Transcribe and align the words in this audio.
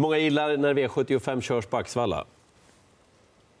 Hur 0.00 0.02
många 0.02 0.18
gillar 0.18 0.56
när 0.56 0.74
V75 0.74 1.40
körs 1.40 1.66
på 1.66 1.76
Axvalla? 1.76 2.24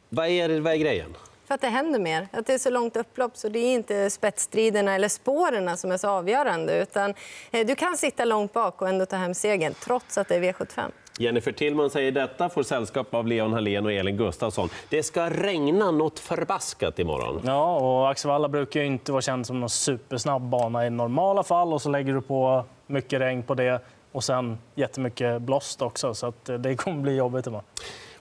Vad 0.08 0.28
är, 0.28 0.60
vad 0.60 0.72
är 0.72 0.76
grejen? 0.76 1.16
För 1.46 1.54
att 1.54 1.60
det 1.60 1.68
händer 1.68 1.98
mer. 1.98 2.28
Att 2.32 2.46
det 2.46 2.54
är 2.54 2.58
så 2.58 2.70
långt 2.70 2.96
upplopp 2.96 3.36
så 3.36 3.48
det 3.48 3.58
är 3.58 3.74
inte 3.74 4.10
spetsstriderna 4.10 4.94
eller 4.94 5.08
spåren 5.08 5.76
som 5.76 5.92
är 5.92 5.96
så 5.96 6.08
avgörande. 6.08 6.82
Utan 6.82 7.14
eh, 7.50 7.66
du 7.66 7.74
kan 7.74 7.96
sitta 7.96 8.24
långt 8.24 8.52
bak 8.52 8.82
och 8.82 8.88
ändå 8.88 9.06
ta 9.06 9.16
hem 9.16 9.34
segern 9.34 9.74
trots 9.84 10.18
att 10.18 10.28
det 10.28 10.34
är 10.34 10.40
V75. 10.40 10.90
Jennifer 11.18 11.52
Tillman 11.52 11.90
säger 11.90 12.12
detta, 12.12 12.48
får 12.48 12.62
sällskap 12.62 13.14
av 13.14 13.26
Leon 13.26 13.52
Hallén 13.52 13.86
och 13.86 13.92
Elin 13.92 14.16
Gustafsson. 14.16 14.68
Det 14.88 15.02
ska 15.02 15.30
regna 15.30 15.90
något 15.90 16.18
förbaskat 16.18 16.98
imorgon. 16.98 17.40
Ja, 17.44 17.76
och 17.76 18.10
Axevalla 18.10 18.48
brukar 18.48 18.80
ju 18.80 18.86
inte 18.86 19.12
vara 19.12 19.22
känd 19.22 19.46
som 19.46 19.60
någon 19.60 19.70
supersnabb 19.70 20.42
bana 20.42 20.86
i 20.86 20.90
normala 20.90 21.42
fall 21.42 21.72
och 21.72 21.82
så 21.82 21.88
lägger 21.88 22.14
du 22.14 22.20
på 22.20 22.64
mycket 22.86 23.20
regn 23.20 23.42
på 23.42 23.54
det 23.54 23.80
och 24.12 24.24
sen 24.24 24.58
jättemycket 24.74 25.42
blåst 25.42 25.82
också, 25.82 26.14
så 26.14 26.26
att 26.26 26.48
eh, 26.48 26.56
det 26.56 26.76
kommer 26.76 27.02
bli 27.02 27.16
jobbigt 27.16 27.46
imorgon. 27.46 27.64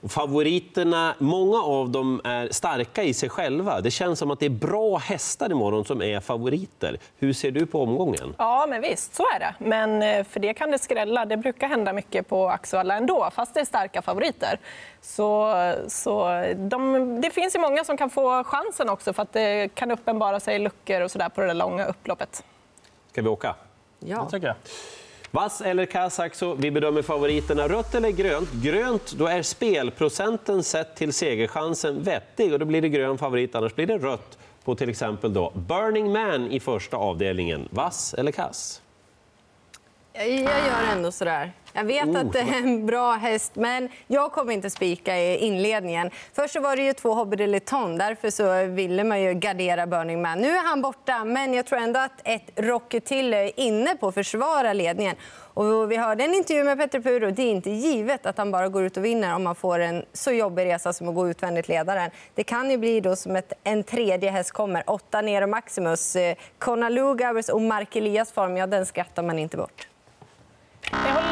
Och 0.01 0.11
favoriterna, 0.11 1.15
många 1.19 1.61
av 1.61 1.89
dem 1.89 2.21
är 2.23 2.49
starka 2.51 3.03
i 3.03 3.13
sig 3.13 3.29
själva. 3.29 3.81
Det 3.81 3.91
känns 3.91 4.19
som 4.19 4.31
att 4.31 4.39
det 4.39 4.45
är 4.45 4.49
bra 4.49 4.97
hästar 4.97 5.51
imorgon 5.51 5.85
som 5.85 6.01
är 6.01 6.19
favoriter. 6.19 6.97
Hur 7.17 7.33
ser 7.33 7.51
du 7.51 7.65
på 7.65 7.83
omgången? 7.83 8.35
Ja, 8.37 8.65
men 8.69 8.81
visst, 8.81 9.15
så 9.15 9.23
är 9.35 9.39
det. 9.39 9.55
Men 9.57 10.03
eh, 10.03 10.23
för 10.23 10.39
det 10.39 10.53
kan 10.53 10.71
det 10.71 10.79
skrälla. 10.79 11.25
Det 11.25 11.37
brukar 11.37 11.67
hända 11.67 11.93
mycket 11.93 12.27
på 12.27 12.49
Axevalla 12.49 12.95
ändå, 12.95 13.29
fast 13.33 13.53
det 13.53 13.59
är 13.59 13.65
starka 13.65 14.01
favoriter. 14.01 14.59
Så, 15.01 15.53
så 15.87 16.43
de, 16.55 17.21
det 17.21 17.29
finns 17.29 17.55
ju 17.55 17.59
många 17.59 17.83
som 17.83 17.97
kan 17.97 18.09
få 18.09 18.43
chansen 18.43 18.89
också, 18.89 19.13
för 19.13 19.23
att 19.23 19.33
det 19.33 19.75
kan 19.75 19.91
uppenbara 19.91 20.39
sig 20.39 20.59
luckor 20.59 21.01
och 21.01 21.11
så 21.11 21.17
där 21.17 21.29
på 21.29 21.41
det 21.41 21.47
där 21.47 21.53
långa 21.53 21.85
upploppet. 21.85 22.43
Ska 23.11 23.21
vi 23.21 23.29
åka? 23.29 23.55
Ja. 23.99 24.23
Det 24.23 24.31
tycker 24.31 24.47
jag. 24.47 24.55
Vass 25.31 25.61
eller 25.61 25.85
Kasaxo? 25.85 26.55
Vi 26.55 26.71
bedömer 26.71 27.01
favoriterna. 27.01 27.67
Rött 27.67 27.95
eller 27.95 28.09
grönt? 28.09 28.51
Grönt, 28.51 29.11
då 29.11 29.27
är 29.27 29.41
spelprocenten 29.41 30.63
sett 30.63 30.95
till 30.95 31.13
segerchansen 31.13 32.03
vettig 32.03 32.53
och 32.53 32.59
då 32.59 32.65
blir 32.65 32.81
det 32.81 32.89
grön 32.89 33.17
favorit, 33.17 33.55
annars 33.55 33.75
blir 33.75 33.87
det 33.87 33.97
rött 33.97 34.37
på 34.63 34.75
till 34.75 34.89
exempel 34.89 35.33
då 35.33 35.51
Burning 35.55 36.11
Man 36.11 36.51
i 36.51 36.59
första 36.59 36.97
avdelningen. 36.97 37.67
Vass 37.71 38.13
eller 38.13 38.31
kass? 38.31 38.81
Jag 40.13 40.29
gör 40.29 40.83
ändå 40.93 41.11
så 41.11 41.25
där. 41.25 41.51
Jag 41.73 41.83
vet 41.83 42.07
Oh. 42.07 42.19
att 42.19 42.33
det 42.33 42.39
är 42.39 42.57
en 42.57 42.85
bra 42.85 43.13
häst, 43.13 43.51
men 43.55 43.89
jag 44.07 44.31
kommer 44.31 44.53
inte 44.53 44.69
spika 44.69 45.17
i 45.17 45.37
inledningen. 45.37 46.09
Först 46.33 46.53
så 46.53 46.59
var 46.59 46.75
det 46.75 46.81
ju 46.81 46.93
två 46.93 47.13
Hobby 47.13 47.35
de 47.35 47.47
Leton, 47.47 47.97
därför 47.97 48.29
så 48.29 48.65
ville 48.65 49.03
man 49.03 49.21
ju 49.21 49.33
gardera 49.33 49.87
Burning 49.87 50.21
Man. 50.21 50.39
Nu 50.39 50.49
är 50.49 50.63
han 50.63 50.81
borta, 50.81 51.23
men 51.25 51.53
jag 51.53 51.65
tror 51.65 51.79
ändå 51.79 51.99
att 51.99 52.21
ett 52.23 52.49
Rocky 52.55 52.99
till 52.99 53.33
är 53.33 53.59
inne 53.59 53.95
på 53.95 54.07
att 54.07 54.13
försvara 54.13 54.73
ledningen. 54.73 55.15
Och 55.53 55.91
vi 55.91 55.95
hörde 55.95 56.23
en 56.23 56.33
intervju 56.33 56.63
med 56.63 56.77
Petter 56.77 56.99
Puro. 56.99 57.31
Det 57.31 57.41
är 57.41 57.51
inte 57.51 57.69
givet 57.69 58.25
att 58.25 58.37
han 58.37 58.51
bara 58.51 58.69
går 58.69 58.83
ut 58.83 58.97
och 58.97 59.05
vinner 59.05 59.35
om 59.35 59.43
man 59.43 59.55
får 59.55 59.79
en 59.79 60.05
så 60.13 60.31
jobbig 60.31 60.65
resa 60.65 60.93
som 60.93 61.09
att 61.09 61.15
gå 61.15 61.29
utvändigt 61.29 61.67
ledaren. 61.67 62.11
Det 62.35 62.43
kan 62.43 62.71
ju 62.71 62.77
bli 62.77 63.01
då 63.01 63.15
som 63.15 63.35
ett, 63.35 63.53
en 63.63 63.83
tredje 63.83 64.29
häst 64.31 64.51
kommer. 64.51 64.83
Åtta 64.87 65.21
Nero 65.21 65.47
Maximus, 65.47 66.15
eh, 66.15 66.35
Konalugavers 66.57 67.49
och 67.49 67.61
Mark 67.61 67.95
Elias 67.95 68.31
form, 68.31 68.57
ja, 68.57 68.67
den 68.67 68.85
skrattar 68.85 69.23
man 69.23 69.39
inte 69.39 69.57
bort. 69.57 69.87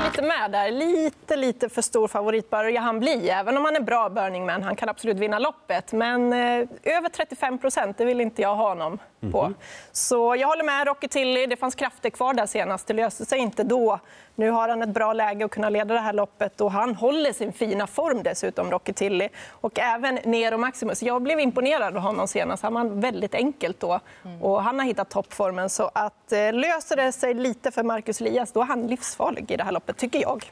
Lite 0.08 0.22
med 0.22 0.52
där. 0.52 0.72
Lite, 0.72 1.36
lite 1.36 1.70
för 1.70 1.82
stor 1.82 2.08
favorit 2.08 2.50
börjar 2.50 2.82
han 2.82 3.00
bli. 3.00 3.30
Även 3.30 3.58
om 3.58 3.66
han 3.66 3.76
är 3.76 3.80
bra 3.80 4.10
Burning 4.10 4.46
Man. 4.46 4.64
Han 4.64 4.76
kan 4.76 4.90
absolut 4.90 5.18
vinna 5.18 5.40
loppet. 5.40 5.92
Men 5.92 6.34
eh, 6.34 6.68
över 6.84 7.10
35 7.10 7.58
procent, 7.58 7.98
det 7.98 8.06
vill 8.06 8.22
inte 8.22 8.42
jag 8.42 8.56
ha 8.56 8.70
honom 8.70 9.00
på. 9.32 9.54
Så 9.92 10.36
jag 10.36 10.48
håller 10.48 10.64
med 10.64 10.88
Rocky 10.88 11.08
Tilly. 11.08 11.46
Det 11.46 11.56
fanns 11.58 11.76
krafter 11.76 12.10
kvar 12.10 12.34
där 12.34 12.46
senast. 12.46 12.88
Det 12.88 12.94
löste 12.94 13.26
sig 13.26 13.40
inte 13.40 13.64
då. 13.64 14.00
Nu 14.40 14.50
har 14.50 14.70
han 14.70 14.82
ett 14.82 14.90
bra 14.90 15.14
läge 15.14 15.46
att 15.46 15.52
kunna 15.52 15.70
leda 15.70 15.94
det 15.94 16.00
här 16.00 16.14
loppet 16.14 16.62
och 16.62 16.72
han 16.72 16.96
håller 16.96 17.34
sin 17.34 17.54
fina 17.54 17.88
form 17.88 18.24
dessutom, 18.24 18.72
Rocky 18.72 18.94
Tilly. 18.94 19.30
Och 19.52 19.80
även 19.80 20.20
Nero 20.24 20.58
Maximus. 20.58 21.04
Jag 21.04 21.22
blev 21.22 21.40
imponerad 21.40 21.98
av 21.98 22.02
honom 22.02 22.28
senast. 22.28 22.64
Han 22.64 22.74
var 22.74 22.84
väldigt 22.84 23.36
enkelt 23.36 23.80
då 23.80 24.00
och 24.42 24.64
han 24.64 24.80
har 24.80 24.86
hittat 24.86 25.10
toppformen. 25.10 25.70
Så 25.70 25.92
att 25.94 26.32
eh, 26.32 26.54
löser 26.54 26.96
det 26.96 27.12
sig 27.12 27.34
lite 27.34 27.72
för 27.72 27.84
Marcus 27.84 28.22
Elias, 28.22 28.52
då 28.52 28.62
är 28.62 28.66
han 28.66 28.88
livsfarlig 28.88 29.52
i 29.52 29.58
det 29.58 29.64
här 29.64 29.72
loppet, 29.72 29.98
tycker 29.98 30.22
jag. 30.22 30.52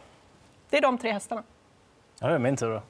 Det 0.70 0.78
är 0.78 0.82
de 0.82 0.98
tre 0.98 1.12
hästarna. 1.12 1.44
Ja, 2.20 2.28
det 2.28 2.34
är 2.34 2.40
min 2.40 2.58
tur. 2.58 2.70
Då. 2.70 2.82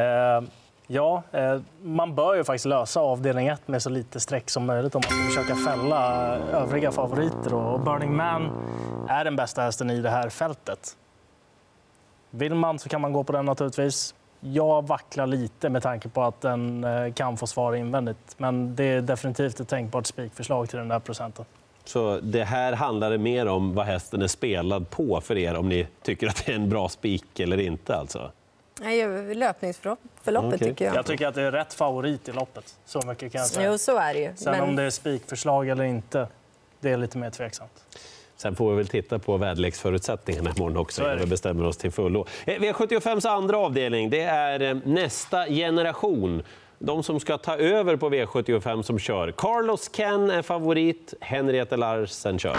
Eh, 0.00 0.42
ja, 0.86 1.22
eh, 1.32 1.60
man 1.82 2.14
bör 2.14 2.34
ju 2.34 2.44
faktiskt 2.44 2.64
lösa 2.64 3.00
avdelning 3.00 3.48
1 3.48 3.68
med 3.68 3.82
så 3.82 3.90
lite 3.90 4.20
streck 4.20 4.50
som 4.50 4.66
möjligt 4.66 4.94
om 4.94 5.02
man 5.10 5.32
ska 5.32 5.42
försöka 5.42 5.70
fälla 5.70 6.34
övriga 6.36 6.92
favoriter. 6.92 7.54
Och 7.54 7.80
Burning 7.80 8.16
Man 8.16 8.50
är 9.12 9.24
den 9.24 9.36
bästa 9.36 9.62
hästen 9.62 9.90
i 9.90 10.00
det 10.00 10.10
här 10.10 10.28
fältet. 10.28 10.96
Vill 12.30 12.54
man 12.54 12.78
så 12.78 12.88
kan 12.88 13.00
man 13.00 13.12
gå 13.12 13.24
på 13.24 13.32
den 13.32 13.44
naturligtvis. 13.44 14.14
Jag 14.40 14.86
vacklar 14.86 15.26
lite 15.26 15.68
med 15.68 15.82
tanke 15.82 16.08
på 16.08 16.22
att 16.22 16.40
den 16.40 16.84
eh, 16.84 17.12
kan 17.12 17.36
få 17.36 17.46
svar 17.46 17.74
invändigt. 17.74 18.34
Men 18.36 18.76
det 18.76 18.84
är 18.84 19.00
definitivt 19.00 19.60
ett 19.60 19.68
tänkbart 19.68 20.06
spikförslag 20.06 20.68
till 20.68 20.78
den 20.78 20.88
där 20.88 20.98
procenten. 20.98 21.44
Så 21.84 22.20
det 22.22 22.44
här 22.44 22.72
handlar 22.72 23.18
mer 23.18 23.46
om 23.48 23.74
vad 23.74 23.86
hästen 23.86 24.22
är 24.22 24.26
spelad 24.26 24.90
på 24.90 25.20
för 25.20 25.38
er, 25.38 25.54
om 25.56 25.68
ni 25.68 25.86
tycker 26.02 26.28
att 26.28 26.46
det 26.46 26.52
är 26.52 26.56
en 26.56 26.68
bra 26.68 26.88
spik 26.88 27.40
eller 27.40 27.60
inte. 27.60 27.96
Alltså. 27.96 28.30
Nej, 28.80 29.34
Löpningsförloppet 29.34 30.54
Okej. 30.54 30.58
tycker 30.58 30.84
jag. 30.84 30.94
Jag 30.96 31.06
tycker 31.06 31.26
att 31.26 31.34
det 31.34 31.42
är 31.42 31.52
rätt 31.52 31.74
favorit 31.74 32.28
i 32.28 32.32
loppet. 32.32 32.76
Så 32.84 33.02
mycket 33.06 33.32
kan 33.32 33.40
jag 33.40 33.48
säga. 33.50 33.70
Jo, 33.70 33.78
så 33.78 33.96
är 33.98 34.14
det 34.14 34.20
ju. 34.20 34.32
Sen 34.36 34.52
Men- 34.52 34.60
om 34.68 34.76
det 34.76 34.82
är 34.82 34.90
spikförslag 34.90 35.68
eller 35.68 35.84
inte, 35.84 36.26
det 36.80 36.90
är 36.90 36.96
lite 36.96 37.18
mer 37.18 37.30
tveksamt. 37.30 37.84
Sen 38.42 38.56
får 38.56 38.70
vi 38.70 38.76
väl 38.76 38.86
titta 38.86 39.18
på 39.18 39.36
väderleksförutsättningarna 39.36 40.50
imorgon 40.56 40.76
också 40.76 41.02
innan 41.02 41.18
vi 41.18 41.26
bestämmer 41.26 41.64
oss 41.64 41.76
till 41.76 41.90
fullo. 41.90 42.26
Eh, 42.44 42.60
V75s 42.60 43.28
andra 43.28 43.58
avdelning 43.58 44.10
det 44.10 44.20
är 44.20 44.60
eh, 44.60 44.76
nästa 44.84 45.46
generation. 45.46 46.42
De 46.78 47.02
som 47.02 47.20
ska 47.20 47.38
ta 47.38 47.56
över 47.56 47.96
på 47.96 48.10
V75 48.10 48.82
som 48.82 48.98
kör. 48.98 49.32
Carlos 49.36 49.90
Ken 49.96 50.30
är 50.30 50.42
favorit, 50.42 51.14
Henriette 51.20 51.76
Larsen 51.76 52.38
kör. 52.38 52.56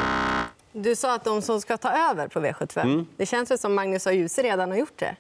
Du 0.76 0.96
sa 0.96 1.16
att 1.16 1.24
de 1.24 1.42
som 1.42 1.62
ska 1.62 1.78
ta 1.78 2.10
över 2.12 2.28
på 2.28 2.40
V75. 2.40 2.82
Mm. 2.82 3.08
Det 3.18 3.26
känns 3.26 3.52
väl 3.52 3.58
som 3.58 3.74
Magnus 3.76 4.08
A. 4.08 4.12
Djuse 4.12 4.42
redan 4.44 4.70
har 4.72 4.78
gjort 4.78 4.98
det. 5.00 5.16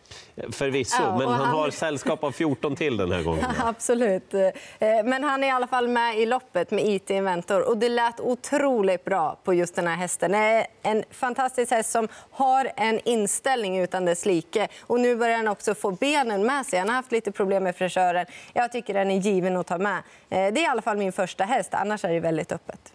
Förvisso, 0.52 1.03
Ja, 1.03 1.18
men 1.18 1.28
och 1.28 1.34
han 1.34 1.46
han- 1.46 1.56
har 1.56 1.69
sällskap 1.69 2.24
av 2.24 2.31
14 2.31 2.75
till 2.75 2.97
den 2.97 3.12
här 3.12 3.24
gången. 3.24 3.46
Absolut. 3.63 4.34
Eh, 4.34 4.50
Men 4.80 5.24
han 5.24 5.44
är 5.44 5.47
i 5.47 5.52
alla 5.52 5.68
fall 5.68 5.88
med 5.88 6.19
i 6.19 6.25
loppet 6.25 6.72
med 6.72 6.86
IT 6.88 7.09
Inventor. 7.09 7.69
Och 7.69 7.78
det 7.78 7.90
lät 7.90 8.19
otroligt 8.19 9.06
bra 9.06 9.40
på 9.44 9.53
just 9.53 9.75
den 9.75 9.88
här 9.88 9.96
hästen. 9.96 10.31
Det 10.31 10.38
är 10.38 10.68
en 10.81 11.03
fantastisk 11.12 11.72
häst 11.72 11.92
som 11.92 12.08
har 12.31 12.72
en 12.75 13.00
inställning 13.06 13.80
utan 13.80 14.06
dess 14.06 14.25
like. 14.25 14.68
Och 14.81 15.00
nu 15.00 15.16
börjar 15.16 15.38
han 15.38 15.47
också 15.47 15.75
få 15.75 15.92
benen 15.92 16.46
med 16.46 16.66
sig. 16.66 16.80
Han 16.80 16.90
har 16.90 16.96
haft 16.96 17.12
lite 17.12 17.31
problem 17.31 17.63
med 17.63 17.75
fräschören. 17.75 18.25
Jag 18.53 18.72
tycker 18.72 18.94
den 18.94 19.12
är 19.12 19.19
given 19.19 19.58
att 19.58 19.68
ta 19.68 19.78
med. 19.78 19.97
Eh, 19.97 20.02
Det 20.30 20.59
är 20.59 20.63
i 20.63 20.66
alla 20.66 20.81
fall 20.81 20.97
min 20.97 21.12
första 21.13 21.44
häst. 21.44 21.69
Annars 21.74 22.06
är 22.06 22.09
det 22.13 22.19
väldigt 22.19 22.52
öppet. 22.52 22.94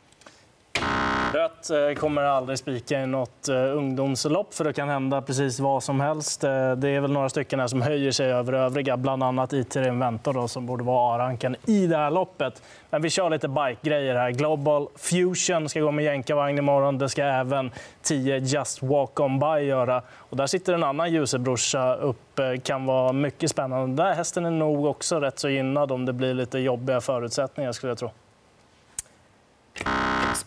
Rött 1.32 1.70
eh, 1.70 1.94
kommer 1.94 2.22
aldrig 2.22 2.58
spika 2.58 3.02
i 3.02 3.06
något 3.06 3.48
eh, 3.48 3.56
ungdomslopp 3.56 4.54
för 4.54 4.64
det 4.64 4.72
kan 4.72 4.88
hända 4.88 5.22
precis 5.22 5.60
vad 5.60 5.82
som 5.82 6.00
helst. 6.00 6.44
Eh, 6.44 6.72
det 6.72 6.88
är 6.88 7.00
väl 7.00 7.12
några 7.12 7.28
stycken 7.28 7.60
här 7.60 7.66
som 7.66 7.82
höjer 7.82 8.10
sig 8.10 8.32
över 8.32 8.52
övriga, 8.52 8.96
bland 8.96 9.22
annat 9.22 9.52
IT 9.52 9.76
Inventor 9.76 10.32
då, 10.32 10.48
som 10.48 10.66
borde 10.66 10.84
vara 10.84 11.14
A-ranken 11.14 11.56
i 11.66 11.86
det 11.86 11.96
här 11.96 12.10
loppet. 12.10 12.62
Men 12.90 13.02
vi 13.02 13.10
kör 13.10 13.30
lite 13.30 13.48
bike-grejer 13.48 14.14
här. 14.14 14.30
Global 14.30 14.88
Fusion 14.96 15.68
ska 15.68 15.80
gå 15.80 15.90
med 15.90 16.04
jänkarvagn 16.04 16.58
imorgon. 16.58 16.98
Det 16.98 17.08
ska 17.08 17.24
även 17.24 17.70
10 18.02 18.38
Just 18.38 18.82
Walk 18.82 19.20
On 19.20 19.38
By 19.38 19.64
göra. 19.64 20.02
Och 20.16 20.36
där 20.36 20.46
sitter 20.46 20.72
en 20.72 20.84
annan 20.84 21.12
ljusebrorsa 21.12 21.94
upp. 21.94 22.40
Kan 22.62 22.86
vara 22.86 23.12
mycket 23.12 23.50
spännande. 23.50 23.86
Den 23.86 23.96
där 23.96 24.14
hästen 24.14 24.44
är 24.44 24.50
nog 24.50 24.84
också 24.84 25.20
rätt 25.20 25.38
så 25.38 25.48
gynnad 25.48 25.92
om 25.92 26.04
det 26.04 26.12
blir 26.12 26.34
lite 26.34 26.58
jobbiga 26.58 27.00
förutsättningar 27.00 27.72
skulle 27.72 27.90
jag 27.90 27.98
tro 27.98 28.10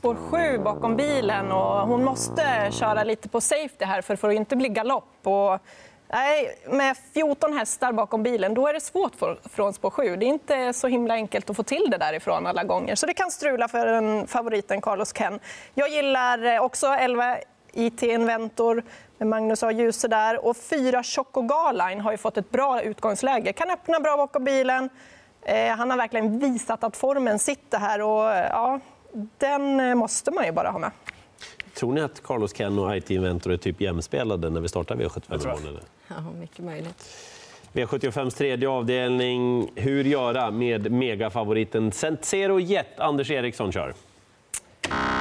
spår 0.01 0.17
7 0.31 0.57
bakom 0.57 0.95
bilen 0.95 1.51
och 1.51 1.87
hon 1.87 2.03
måste 2.03 2.69
köra 2.71 3.03
lite 3.03 3.29
på 3.29 3.41
safety 3.41 3.85
här 3.85 4.01
för 4.01 4.27
det 4.27 4.35
inte 4.35 4.55
bli 4.55 4.69
galopp. 4.69 5.17
Och, 5.23 5.59
nej, 6.07 6.59
med 6.67 6.97
14 7.13 7.53
hästar 7.53 7.91
bakom 7.91 8.23
bilen 8.23 8.53
då 8.53 8.67
är 8.67 8.73
det 8.73 8.79
svårt 8.79 9.15
för, 9.15 9.39
från 9.49 9.73
spår 9.73 9.89
7. 9.89 10.15
Det 10.15 10.25
är 10.25 10.27
inte 10.27 10.73
så 10.73 10.87
himla 10.87 11.13
enkelt 11.13 11.49
att 11.49 11.55
få 11.55 11.63
till 11.63 11.87
det 11.91 11.97
därifrån 11.97 12.47
alla 12.47 12.63
gånger. 12.63 12.95
Så 12.95 13.05
det 13.05 13.13
kan 13.13 13.31
strula 13.31 13.67
för 13.67 13.87
en 13.87 14.27
favoriten 14.27 14.81
Carlos 14.81 15.13
Ken. 15.13 15.39
Jag 15.73 15.89
gillar 15.89 16.59
också 16.59 16.87
11 16.87 17.37
IT 17.73 18.03
Inventor 18.03 18.83
med 19.17 19.27
Magnus 19.27 19.63
A. 19.63 19.71
Djuse 19.71 20.07
där. 20.07 20.45
Och 20.45 20.57
4 20.57 21.03
Choco 21.03 21.41
Garline 21.41 22.01
har 22.01 22.11
ju 22.11 22.17
fått 22.17 22.37
ett 22.37 22.51
bra 22.51 22.81
utgångsläge. 22.81 23.53
Kan 23.53 23.69
öppna 23.69 23.99
bra 23.99 24.17
bakom 24.17 24.43
bilen. 24.43 24.89
Eh, 25.41 25.75
han 25.75 25.89
har 25.89 25.97
verkligen 25.97 26.39
visat 26.39 26.83
att 26.83 26.97
formen 26.97 27.39
sitter 27.39 27.77
här. 27.77 28.01
Och, 28.01 28.29
ja, 28.49 28.79
den 29.37 29.79
eh, 29.79 29.95
måste 29.95 30.31
man 30.31 30.45
ju 30.45 30.51
bara 30.51 30.69
ha 30.69 30.79
med. 30.79 30.91
Tror 31.73 31.93
ni 31.93 32.01
att 32.01 32.23
Carlos 32.23 32.53
Ken 32.53 32.79
och 32.79 32.97
IT 32.97 33.11
Inventor 33.11 33.53
är 33.53 33.57
typ 33.57 33.81
jämspelade 33.81 34.49
när 34.49 34.61
vi 34.61 34.69
startar 34.69 34.95
V75 34.95 35.39
tror 35.39 35.51
jag. 35.51 35.59
imorgon? 35.59 35.79
Ja, 36.07 36.15
mycket 36.39 36.65
möjligt. 36.65 37.09
V75s 37.73 38.37
tredje 38.37 38.69
avdelning. 38.69 39.71
Hur 39.75 40.03
göra 40.03 40.51
med 40.51 40.91
megafavoriten 40.91 41.91
Centzero 41.91 42.59
Jet? 42.59 42.99
Anders 42.99 43.31
Eriksson 43.31 43.71
kör. 43.71 43.93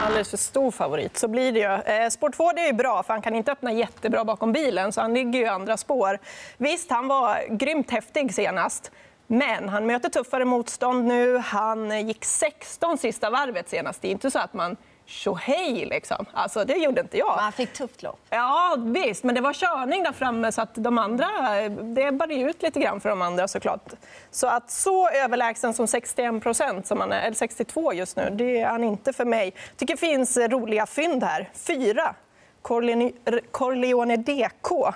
alldeles 0.06 0.31
för 0.31 0.37
stor 0.37 0.70
favorit. 0.70 1.16
Så 1.19 1.28
blir 1.28 1.52
det 1.52 1.58
ju. 1.60 1.94
Eh, 1.94 2.08
spår 2.08 2.31
2 2.31 2.52
det 2.52 2.69
är 2.69 2.72
bra, 2.72 3.02
för 3.02 3.12
han 3.12 3.22
kan 3.22 3.34
inte 3.34 3.52
öppna 3.52 3.72
jättebra 3.72 4.25
bakom 4.25 4.52
bilen, 4.52 4.92
så 4.92 5.00
han 5.00 5.14
ligger 5.14 5.38
ju 5.38 5.44
i 5.44 5.48
andra 5.48 5.76
spår. 5.76 6.19
Visst, 6.56 6.90
han 6.90 7.08
var 7.08 7.56
grymt 7.56 7.90
häftig 7.90 8.34
senast. 8.34 8.90
Men 9.32 9.69
han 9.69 9.87
möter 9.87 10.09
tuffare 10.09 10.44
motstånd 10.44 11.05
nu. 11.05 11.38
Han 11.38 12.06
gick 12.09 12.25
16 12.25 12.99
sista 12.99 13.31
varvet 13.31 13.69
senast. 13.69 14.03
Det 14.03 14.09
är 14.09 14.12
inte 14.12 14.31
så 14.31 14.38
att 14.38 14.55
man 14.55 14.77
tjohej 15.06 15.87
liksom. 15.87 16.27
Alltså, 16.32 16.65
det 16.65 16.75
gjorde 16.75 17.00
inte 17.00 17.19
jag. 17.19 17.32
Men 17.37 17.44
han 17.44 17.53
fick 17.53 17.73
tufft 17.73 18.03
lopp. 18.03 18.21
Ja, 18.31 18.77
visst. 18.79 19.25
Men 19.25 19.35
det 19.35 19.41
var 19.41 19.53
körning 19.53 20.03
där 20.03 20.12
framme 20.12 20.53
så 20.53 20.62
att 20.62 20.75
de 20.75 20.99
andra, 20.99 21.29
det 21.69 22.12
bar 22.12 22.32
ut 22.32 22.62
lite 22.62 22.81
grann 22.81 23.00
för 23.00 23.09
de 23.09 23.23
andra 23.23 23.49
såklart. 23.49 23.93
Så 24.31 24.47
att 24.47 24.71
så 24.71 25.11
överlägsen 25.11 25.75
som 25.75 25.87
61 25.87 26.43
procent, 26.43 26.87
som 26.87 27.00
han 27.00 27.12
är, 27.12 27.23
eller 27.23 27.37
62 27.37 27.93
just 27.93 28.17
nu, 28.17 28.31
det 28.33 28.61
är 28.61 28.67
han 28.67 28.85
inte 28.85 29.12
för 29.12 29.25
mig. 29.25 29.55
tycker 29.76 29.94
det 29.94 30.00
finns 30.00 30.37
roliga 30.37 30.87
fynd 30.87 31.25
här. 31.25 31.50
Fyra. 31.55 32.15
Corleone, 32.62 33.12
Corleone 33.50 34.17
DK. 34.17 34.94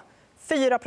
4. 0.49 0.79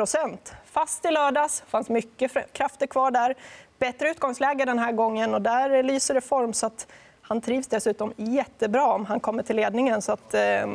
Fast 0.66 1.06
i 1.06 1.12
lördags, 1.12 1.64
fanns 1.68 1.90
mycket 1.90 2.54
krafter 2.54 2.88
kvar 2.88 3.12
där. 3.12 3.36
Bättre 3.80 4.10
utgångsläge 4.10 4.66
den 4.66 4.80
här 4.80 4.92
gången 4.92 5.34
och 5.34 5.42
där 5.42 5.84
lyser 5.84 6.14
det 6.14 6.22
form. 6.22 6.54
Så 6.54 6.66
att 6.66 6.88
han 7.22 7.42
trivs 7.42 7.68
dessutom 7.68 8.14
jättebra 8.18 8.94
om 8.94 9.06
han 9.06 9.20
kommer 9.20 9.44
till 9.44 9.56
ledningen. 9.56 10.02
Så 10.02 10.12
att, 10.12 10.34
eh, 10.34 10.68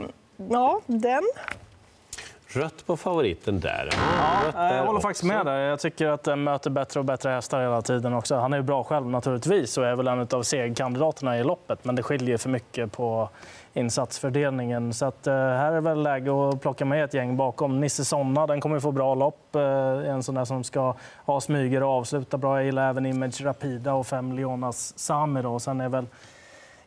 ja, 0.50 0.80
den. 0.86 1.22
Rött 2.54 2.86
på 2.86 2.96
favoriten 2.96 3.60
där. 3.60 3.88
Ja, 4.54 4.74
jag 4.74 4.86
håller 4.86 5.00
faktiskt 5.00 5.24
med 5.24 5.46
där. 5.46 5.58
Jag 5.58 5.80
tycker 5.80 6.08
att 6.08 6.22
den 6.22 6.44
möter 6.44 6.70
bättre 6.70 7.00
och 7.00 7.06
bättre 7.06 7.30
hästar 7.30 7.60
hela 7.62 7.82
tiden. 7.82 8.14
också. 8.14 8.36
Han 8.36 8.52
är 8.52 8.56
ju 8.56 8.62
bra 8.62 8.84
själv 8.84 9.06
naturligtvis 9.06 9.78
och 9.78 9.86
är 9.86 9.96
väl 9.96 10.08
en 10.08 10.28
av 10.32 10.42
segerkandidaterna 10.42 11.38
i 11.38 11.44
loppet. 11.44 11.84
Men 11.84 11.96
det 11.96 12.02
skiljer 12.02 12.38
för 12.38 12.48
mycket 12.48 12.92
på 12.92 13.28
insatsfördelningen. 13.74 14.92
Så 14.92 15.06
att, 15.06 15.26
eh, 15.26 15.34
här 15.34 15.72
är 15.72 15.80
väl 15.80 16.02
läge 16.02 16.48
att 16.48 16.60
plocka 16.60 16.84
med 16.84 17.04
ett 17.04 17.14
gäng 17.14 17.36
bakom. 17.36 17.80
Nisse 17.80 18.04
Sonna, 18.04 18.46
den 18.46 18.60
kommer 18.60 18.80
få 18.80 18.92
bra 18.92 19.14
lopp. 19.14 19.56
Eh, 19.56 19.62
en 20.10 20.22
sån 20.22 20.34
där 20.34 20.44
som 20.44 20.64
ska 20.64 20.94
ha 21.24 21.40
smyger 21.40 21.82
och 21.82 21.90
avsluta 21.90 22.38
bra. 22.38 22.56
Jag 22.56 22.64
gillar 22.64 22.90
även 22.90 23.06
Image 23.06 23.40
Rapida 23.40 23.94
och 23.94 24.06
fem 24.06 24.32
Leonas 24.32 24.98
Sami. 24.98 25.42
Då. 25.42 25.58
Sen 25.58 25.80
är 25.80 25.88
väl 25.88 26.06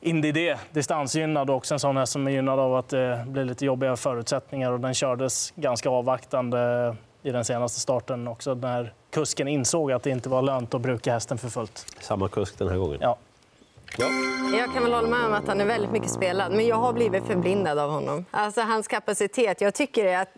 Indy 0.06 0.31
D, 0.31 0.56
distansgynnad 0.72 1.50
också 1.50 1.74
en 1.74 1.80
sån 1.80 1.98
här 1.98 2.06
som 2.06 2.28
är 2.28 2.31
gynnad 2.31 2.60
av 2.60 2.75
att 2.75 2.90
det 2.90 3.24
blir 3.28 3.44
lite 3.44 3.66
jobbiga 3.66 3.96
förutsättningar 3.96 4.72
och 4.72 4.80
den 4.80 4.94
kördes 4.94 5.54
ganska 5.56 5.90
avvaktande 5.90 6.96
i 7.24 7.31
den 7.31 7.46
senaste 7.46 7.80
starten 7.80 8.28
också 8.28 8.54
när 8.54 8.94
kusken 9.12 9.48
insåg 9.48 9.92
att 9.92 10.04
det 10.04 10.10
inte 10.10 10.30
var 10.30 10.42
lönt 10.42 10.74
att 10.74 10.81
bruka 10.81 11.13
hästen 11.13 11.38
för 11.38 11.50
fullt. 11.50 11.86
Samma 12.00 12.28
kusk 12.28 12.57
den 12.57 12.69
här 12.69 12.78
gången. 12.78 12.98
Ja. 13.02 13.18
Ja. 13.98 14.10
Jag 14.58 14.74
kan 14.74 14.84
väl 14.84 14.94
hålla 14.94 15.08
med 15.08 15.26
om 15.26 15.34
att 15.34 15.48
han 15.48 15.62
är 15.62 15.66
väldigt 15.66 15.92
mycket 15.92 16.10
spelad, 16.12 16.52
men 16.52 16.68
jag 16.68 16.76
har 16.76 16.94
blivit 16.94 17.26
förblindad 17.28 17.80
av 17.80 17.92
honom. 17.92 18.26
Alltså 18.32 18.62
hans 18.62 18.88
kapacitet. 18.88 19.62
Jag 19.62 19.74
tycker 19.74 20.18
att, 20.18 20.30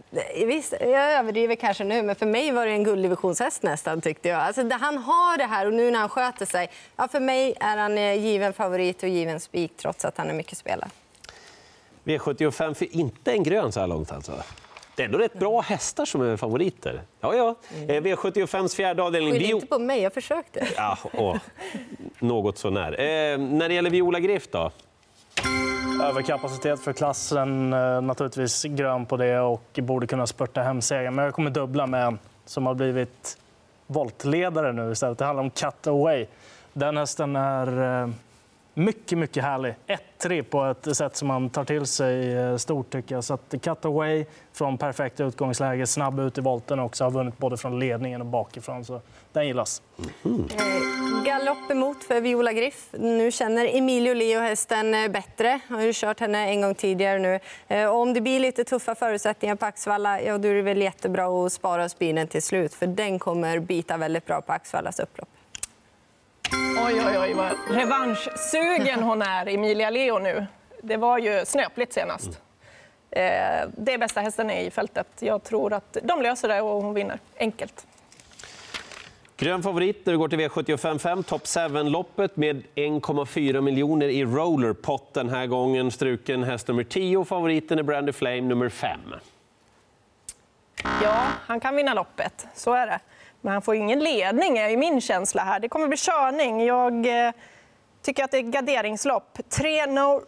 visst, 0.46 0.74
jag 0.82 1.14
överdriver 1.14 1.56
kanske 1.56 1.84
nu, 1.84 2.04
men 2.04 2.16
för 2.16 2.26
mig 2.26 2.52
var 2.52 2.66
det 2.66 2.72
en 2.72 2.84
gulddivisionshäst 2.84 3.64
nästan 3.64 4.02
tyckte 4.02 4.30
jag. 4.30 4.42
Alltså, 4.42 4.62
han 4.72 4.98
har 4.98 5.38
det 5.38 5.46
här 5.46 5.66
och 5.66 5.74
nu 5.74 5.92
när 5.92 6.00
han 6.00 6.10
sköter 6.10 6.46
sig. 6.46 6.70
Ja, 6.96 7.08
för 7.08 7.20
mig 7.20 7.54
är 7.60 7.78
han 7.78 7.98
eh, 7.98 8.14
given 8.14 8.54
favorit 8.54 9.04
och 9.04 9.10
given 9.10 9.40
spik 9.40 9.72
trots 9.78 10.06
att 10.06 10.18
han 10.18 10.30
är 10.30 10.34
mycket 10.34 10.58
spelad. 10.58 10.90
V75 12.04 12.74
för 12.74 12.96
inte 12.96 13.32
en 13.32 13.44
grön 13.44 13.72
så 13.72 13.80
här 13.80 13.88
långt 13.88 14.12
alltså. 14.12 14.32
Det 14.98 15.04
är 15.04 15.06
ändå 15.06 15.18
rätt 15.18 15.34
bra 15.34 15.62
hästar 15.62 16.06
som 16.06 16.22
är 16.22 16.38
favoriter. 16.38 17.02
Ja, 17.20 17.36
ja. 17.36 17.56
Mm. 17.76 18.04
V75s 18.04 18.76
fjärde 18.76 19.04
avdelning. 19.04 19.34
Skyll 19.34 19.52
inte 19.52 19.68
på 19.68 19.80
mig, 19.80 20.02
jag 20.02 20.14
försökte. 20.14 20.68
Ja, 20.76 20.98
åh. 21.14 21.38
Något 22.20 22.58
sånär. 22.58 22.92
Eh, 22.92 23.38
när 23.38 23.68
det 23.68 23.74
gäller 23.74 23.90
Viola 23.90 24.20
Griff 24.20 24.48
då? 24.52 24.72
Överkapacitet 26.04 26.80
för 26.80 26.94
klassen, 26.94 27.74
eh, 27.74 28.02
naturligtvis 28.02 28.64
grön 28.64 29.06
på 29.06 29.18
det 29.18 29.40
och 29.40 29.80
borde 29.82 30.08
kunna 30.08 30.28
spurta 30.28 30.62
hem 30.62 30.82
segern. 30.82 31.16
Men 31.16 31.26
jag 31.26 31.34
kommer 31.34 31.52
dubbla 31.52 31.88
med 31.88 32.06
en 32.06 32.20
som 32.46 32.66
har 32.66 32.74
blivit 32.74 33.38
voltledare 33.88 34.74
nu 34.74 34.92
istället. 34.92 35.18
Det 35.18 35.26
handlar 35.26 35.44
om 35.44 35.50
Cut 35.50 35.88
Away. 35.88 36.26
Den 36.74 36.98
hästen 36.98 37.36
är 37.36 38.02
eh, 38.04 38.10
mycket, 38.78 39.18
mycket 39.18 39.44
härlig. 39.44 39.76
1-3 40.20 40.44
på 40.44 40.66
ett 40.66 40.98
sätt 40.98 41.16
som 41.16 41.28
man 41.28 41.50
tar 41.50 41.66
till 41.66 41.86
sig 41.86 42.34
eh, 42.34 42.58
stort 42.58 42.90
tycker 42.90 43.16
jag. 43.16 43.24
Så 43.24 43.34
att 43.34 43.56
cutaway 43.62 44.26
från 44.54 44.78
perfekt 44.78 45.20
utgångsläge, 45.20 45.88
snabb 45.88 46.20
ut 46.20 46.38
i 46.38 46.42
volten 46.42 46.80
också, 46.80 47.04
har 47.04 47.12
vunnit 47.12 47.38
både 47.38 47.58
från 47.58 47.80
ledningen 47.80 48.22
och 48.22 48.28
bakifrån. 48.28 48.86
Så 48.86 49.02
den 49.34 49.48
gillas. 49.48 49.82
Mm. 50.26 50.48
Galopp 51.26 51.72
emot 51.72 52.04
för 52.04 52.22
Viola 52.22 52.54
Griff. 52.54 52.90
Nu 52.92 53.32
känner 53.32 53.78
Emilio 53.78 54.14
Leo 54.14 54.40
hästen 54.40 54.94
eh, 54.94 55.12
bättre. 55.12 55.60
Han 55.68 55.78
har 55.78 55.86
ju 55.86 55.94
kört 55.94 56.20
henne 56.20 56.48
en 56.48 56.62
gång 56.62 56.76
tidigare 56.76 57.20
nu. 57.20 57.40
Och 57.88 57.96
om 57.96 58.14
det 58.14 58.22
blir 58.22 58.40
lite 58.40 58.64
tuffa 58.64 58.96
förutsättningar 58.96 59.56
på 59.56 59.66
Axvalla, 59.66 60.22
ja, 60.22 60.38
då 60.38 60.48
är 60.48 60.54
det 60.54 60.62
väl 60.62 60.82
jättebra 60.82 61.46
att 61.46 61.54
spara 61.54 61.90
spinen 61.90 62.28
till 62.28 62.42
slut. 62.42 62.74
För 62.74 62.88
den 62.88 63.20
kommer 63.20 63.60
bita 63.60 63.98
väldigt 63.98 64.26
bra 64.26 64.42
på 64.42 64.54
Axvallas 64.54 65.00
upplopp. 65.00 65.30
Oj, 66.86 67.02
oj, 67.08 67.18
oj, 67.20 67.34
vad 67.34 67.52
revanschsugen 67.70 69.04
hon 69.04 69.22
är, 69.22 69.48
Emilia 69.48 69.90
Leo 69.90 70.20
nu. 70.20 70.46
Det 70.82 70.98
var 70.98 71.18
ju 71.18 71.46
snöpligt 71.46 71.94
senast. 71.94 72.40
Mm. 73.12 73.72
Det 73.78 73.94
är 73.94 73.98
bästa 73.98 74.22
hästen 74.22 74.52
i 74.52 74.72
fältet. 74.72 75.08
Jag 75.20 75.44
tror 75.44 75.74
att 75.74 75.98
de 76.04 76.22
löser 76.22 76.48
det 76.48 76.62
och 76.62 76.82
hon 76.84 76.94
vinner 76.94 77.20
enkelt. 77.40 77.88
Grön 79.38 79.64
favorit 79.64 80.06
när 80.06 80.14
vi 80.14 80.18
går 80.18 80.28
till 80.28 80.40
V75 80.40 81.24
Top 81.24 81.44
7-loppet 81.44 82.38
med 82.38 82.64
1,4 82.76 83.62
miljoner 83.62 84.08
i 84.08 84.26
rollerpott 84.26 85.14
den 85.14 85.30
här 85.30 85.48
gången. 85.48 85.92
Struken 85.92 86.44
häst 86.44 86.68
nummer 86.68 86.84
10, 86.84 87.26
favoriten 87.26 87.80
är 87.80 87.84
Brandy 87.84 88.12
Flame 88.12 88.42
nummer 88.42 88.70
5. 88.70 89.00
Ja, 91.04 91.28
han 91.46 91.60
kan 91.60 91.76
vinna 91.76 91.94
loppet. 91.94 92.48
Så 92.54 92.74
är 92.74 92.88
det. 92.88 93.00
Men 93.42 93.54
han 93.54 93.62
får 93.62 93.76
ingen 93.76 94.00
ledning, 94.00 94.58
är 94.58 94.78
min 94.78 95.02
känsla 95.02 95.44
här. 95.44 95.60
Det 95.60 95.70
kommer 95.70 95.88
bli 95.88 95.98
körning. 95.98 96.66
Jag 96.66 97.26
eh, 97.28 97.32
tycker 98.02 98.24
att 98.24 98.32
det 98.32 98.38
är 98.38 98.42
garderingslopp. 98.42 99.40
Tre 99.50 99.86
No 99.86 100.24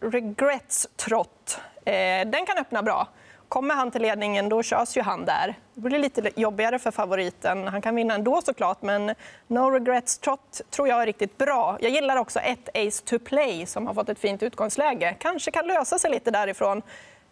Regrets 0.00 0.88
Trot. 0.96 1.60
Eh, 1.84 1.92
den 2.26 2.46
kan 2.46 2.58
öppna 2.58 2.82
bra. 2.82 3.08
Kommer 3.52 3.74
han 3.74 3.90
till 3.90 4.02
ledningen, 4.02 4.48
då 4.48 4.62
körs 4.62 4.96
ju 4.96 5.02
han 5.02 5.24
där. 5.24 5.54
Det 5.74 5.80
blir 5.80 5.98
lite 5.98 6.30
jobbigare 6.36 6.78
för 6.78 6.90
favoriten. 6.90 7.68
Han 7.68 7.82
kan 7.82 7.94
vinna 7.94 8.14
ändå 8.14 8.42
såklart, 8.42 8.82
men 8.82 9.14
No 9.46 9.70
Regrets 9.70 10.18
Trot 10.18 10.60
tror 10.70 10.88
jag 10.88 11.02
är 11.02 11.06
riktigt 11.06 11.38
bra. 11.38 11.78
Jag 11.80 11.90
gillar 11.90 12.16
också 12.16 12.38
ett 12.38 12.68
Ace 12.74 13.04
to 13.04 13.18
Play 13.18 13.66
som 13.66 13.86
har 13.86 13.94
fått 13.94 14.08
ett 14.08 14.18
fint 14.18 14.42
utgångsläge. 14.42 15.16
Kanske 15.18 15.50
kan 15.50 15.66
lösa 15.66 15.98
sig 15.98 16.10
lite 16.10 16.30
därifrån. 16.30 16.82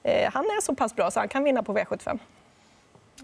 Eh, 0.02 0.30
han 0.32 0.44
är 0.44 0.60
så 0.60 0.74
pass 0.74 0.96
bra 0.96 1.10
så 1.10 1.20
han 1.20 1.28
kan 1.28 1.44
vinna 1.44 1.62
på 1.62 1.74
V75. 1.74 2.18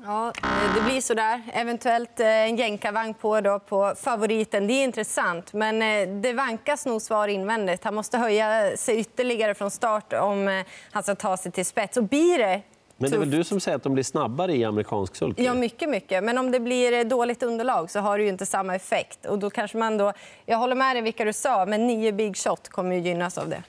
Ja, 0.05 0.33
det 0.75 0.81
blir 0.81 1.01
så 1.01 1.15
där. 1.15 1.43
Eventuellt 1.53 2.21
eh, 2.21 2.27
en 2.27 2.57
jänkarvagn 2.57 3.15
på, 3.15 3.41
då, 3.41 3.59
på 3.59 3.95
favoriten. 3.97 4.67
Det 4.67 4.73
är 4.73 4.85
intressant, 4.85 5.53
men 5.53 5.83
eh, 5.83 6.09
det 6.21 6.33
vankas 6.33 6.87
nog 6.87 7.03
svar 7.03 7.29
invändigt. 7.29 7.85
Han 7.85 7.95
måste 7.95 8.19
höja 8.19 8.77
sig 8.77 8.99
ytterligare 8.99 9.55
från 9.55 9.71
start 9.71 10.13
om 10.13 10.49
eh, 10.49 10.67
han 10.91 11.03
ska 11.03 11.15
ta 11.15 11.37
sig 11.37 11.53
till 11.53 11.67
spets. 11.67 11.97
Och 11.97 12.05
blir 12.05 12.39
det 12.39 12.63
men 12.99 13.11
det 13.11 13.17
är 13.17 13.21
väl 13.21 13.31
du 13.31 13.45
som 13.45 13.61
säger 13.61 13.77
att 13.77 13.83
de 13.83 13.95
blir 13.95 14.05
snabbare 14.05 14.57
i 14.57 14.65
amerikansk 14.65 15.17
sulky? 15.17 15.45
Ja, 15.45 15.55
mycket, 15.55 15.89
mycket. 15.89 16.25
Men 16.25 16.39
om 16.39 16.51
det 16.51 16.61
blir 16.61 17.05
dåligt 17.05 17.43
underlag 17.43 17.91
så 17.91 18.01
har 18.01 18.19
det 18.19 18.25
ju 18.25 18.31
inte 18.31 18.47
samma 18.47 18.75
effekt. 18.75 19.27
Och 19.27 19.39
då 19.39 19.51
kanske 19.51 19.79
man 19.79 19.99
då... 19.99 20.13
Jag 20.47 20.59
håller 20.59 20.75
med 20.75 20.97
dig 20.97 21.03
vilka 21.03 21.25
du 21.25 21.33
sa, 21.33 21.67
men 21.67 21.87
nio 21.87 22.13
big 22.13 22.37
shot 22.37 22.69
kommer 22.69 22.97
ju 22.97 23.03
gynnas 23.03 23.39
av 23.39 23.49
det. 23.49 23.63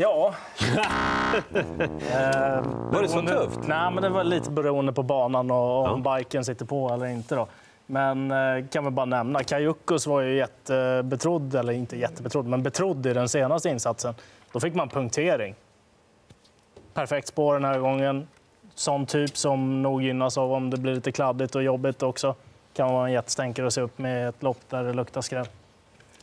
Ja. 0.00 0.34
eh, 0.74 1.62
var 2.92 3.02
det 3.02 3.08
så 3.08 3.22
tufft? 3.22 3.68
Nej, 3.68 3.90
men 3.92 4.02
det 4.02 4.08
var 4.08 4.24
lite 4.24 4.50
beroende 4.50 4.92
på 4.92 5.02
banan 5.02 5.50
och 5.50 5.88
om 5.88 6.02
ja. 6.04 6.16
biken 6.16 6.44
sitter 6.44 6.64
på 6.64 6.90
eller 6.90 7.06
inte. 7.06 7.34
Då. 7.34 7.46
Men 7.86 8.30
eh, 8.30 8.66
kan 8.66 8.84
vi 8.84 8.90
bara 8.90 9.06
nämna, 9.06 9.42
Kajukos 9.42 10.06
var 10.06 10.20
ju 10.20 10.36
jättebetrodd, 10.36 11.54
eller 11.54 11.72
inte 11.72 11.96
jättebetrodd, 11.96 12.46
men 12.46 12.62
betrodd 12.62 13.06
i 13.06 13.12
den 13.12 13.28
senaste 13.28 13.68
insatsen. 13.68 14.14
Då 14.52 14.60
fick 14.60 14.74
man 14.74 14.88
punktering. 14.88 15.54
Perfekt 16.94 17.28
spår 17.28 17.54
den 17.54 17.64
här 17.64 17.78
gången. 17.78 18.28
Sån 18.74 19.06
typ 19.06 19.36
som 19.36 19.82
nog 19.82 20.02
gynnas 20.02 20.38
av 20.38 20.52
om 20.52 20.70
det 20.70 20.76
blir 20.76 20.94
lite 20.94 21.12
kladdigt 21.12 21.54
och 21.54 21.62
jobbigt 21.62 22.02
också. 22.02 22.34
Kan 22.74 22.92
vara 22.92 23.06
en 23.06 23.12
jättestänkare 23.12 23.66
att 23.66 23.74
se 23.74 23.80
upp 23.80 23.98
med 23.98 24.28
ett 24.28 24.42
lopp 24.42 24.60
där 24.68 24.84
det 24.84 24.92
luktar 24.92 25.20
skräp. 25.20 25.57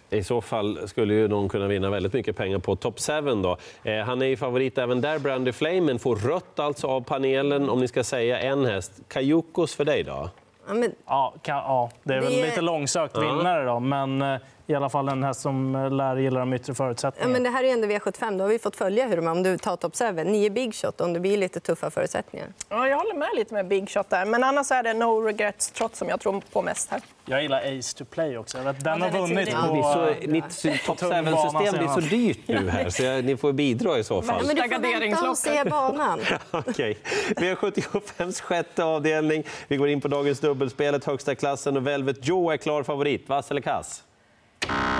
I 0.09 0.23
så 0.23 0.41
fall 0.41 0.87
skulle 0.87 1.13
ju 1.13 1.27
någon 1.27 1.49
kunna 1.49 1.67
vinna 1.67 1.89
väldigt 1.89 2.13
mycket 2.13 2.37
pengar 2.37 2.59
på 2.59 2.75
Top 2.75 2.99
7. 2.99 3.13
Då. 3.21 3.57
Eh, 3.83 3.99
han 3.99 4.21
är 4.21 4.25
ju 4.25 4.37
favorit 4.37 4.77
även 4.77 5.01
där, 5.01 5.19
Brandy 5.19 5.51
Flame, 5.51 5.81
men 5.81 5.99
får 5.99 6.15
rött 6.15 6.59
alltså 6.59 6.87
av 6.87 7.01
panelen 7.01 7.69
om 7.69 7.79
ni 7.79 7.87
ska 7.87 8.03
säga 8.03 8.39
en 8.39 8.65
häst. 8.65 8.91
Kajukos 9.07 9.75
för 9.75 9.85
dig 9.85 10.03
då? 10.03 10.29
Ja, 10.67 10.73
men... 10.73 10.91
ja, 11.05 11.33
kan, 11.41 11.57
ja, 11.57 11.89
det 12.03 12.13
är 12.13 12.21
väl 12.21 12.33
det... 12.33 12.41
lite 12.41 12.61
långsökt 12.61 13.17
vinnare 13.17 13.65
då, 13.65 13.79
men 13.79 14.21
eh, 14.21 14.39
i 14.67 14.75
alla 14.75 14.89
fall 14.89 15.09
en 15.09 15.23
häst 15.23 15.41
som 15.41 15.75
eh, 15.75 15.91
lär 15.91 16.15
gilla 16.17 16.39
de 16.39 16.53
yttre 16.53 16.71
Ja, 16.71 16.75
förutsättningarna. 16.75 17.33
men 17.33 17.43
det 17.43 17.49
här 17.49 17.63
är 17.63 17.73
ändå 17.73 17.87
V75. 17.87 18.37
Då 18.37 18.43
har 18.43 18.49
vi 18.49 18.59
fått 18.59 18.75
följa 18.75 19.07
hur 19.07 19.15
de 19.15 19.27
om 19.27 19.43
du 19.43 19.57
tar 19.57 19.75
top 19.77 19.95
7. 19.97 20.11
Nio 20.23 20.49
big 20.49 20.75
shot 20.75 21.01
om 21.01 21.13
det 21.13 21.19
blir 21.19 21.37
lite 21.37 21.59
tuffa 21.59 21.89
förutsättningar. 21.89 22.47
Ja, 22.69 22.87
jag 22.87 22.97
håller 22.97 23.15
med 23.15 23.29
lite 23.35 23.53
med 23.53 23.67
Big 23.67 23.89
Shot 23.89 24.09
där. 24.09 24.25
Men 24.25 24.43
annars 24.43 24.71
är 24.71 24.83
det 24.83 24.93
No 24.93 25.21
Regrets 25.21 25.71
trots 25.71 25.99
som 25.99 26.09
jag 26.09 26.19
tror 26.19 26.41
på 26.53 26.61
mest 26.61 26.91
här. 26.91 27.01
Jag 27.25 27.41
gillar 27.41 27.79
Ace 27.79 27.97
to 27.97 28.05
Play 28.05 28.37
också. 28.37 28.57
Den 28.57 28.65
Ja, 28.83 28.91
har 28.91 28.97
den 28.99 29.15
är 29.15 29.19
vunnit 29.19 29.51
på... 29.51 29.55
Ja, 29.77 30.09
så, 30.21 30.29
mitt 30.29 30.85
top 30.85 30.97
tung 30.97 31.09
bana 31.09 31.31
7-system 31.31 31.77
blir 31.77 31.87
så 31.87 31.99
dyrt 31.99 32.39
nu 32.47 32.69
här, 32.69 32.89
så 32.89 33.03
jag, 33.03 33.25
ni 33.25 33.37
får 33.37 33.53
bidra 33.53 33.97
i 33.99 34.03
så 34.03 34.21
fall. 34.21 34.35
Ja, 34.41 34.47
men 34.47 34.55
du 34.55 34.61
får 34.75 34.99
vänta 35.09 35.29
och 35.29 35.37
se 35.37 35.63
banan. 35.63 36.19
Okej. 36.51 36.97
V75s 37.35 38.41
sjätte 38.41 38.83
avdelning. 38.83 39.43
Vi 39.67 39.77
går 39.77 39.89
in 39.89 40.01
på 40.01 40.07
dagens 40.07 40.39
dubbelspelet, 40.39 41.05
högsta 41.05 41.35
klassen 41.35 41.77
och 41.77 41.87
Velvet 41.87 42.27
Joe 42.27 42.51
är 42.51 42.57
klar 42.57 42.83
favorit. 42.83 43.29
Vass 43.29 43.51
eller 43.51 43.61
kass? 43.61 44.03